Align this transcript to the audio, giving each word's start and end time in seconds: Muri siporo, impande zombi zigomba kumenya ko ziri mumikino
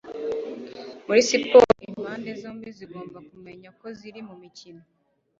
Muri 1.07 1.21
siporo, 1.29 1.71
impande 1.89 2.29
zombi 2.41 2.67
zigomba 2.77 3.17
kumenya 3.29 3.69
ko 3.79 3.85
ziri 3.97 4.19
mumikino 4.27 4.81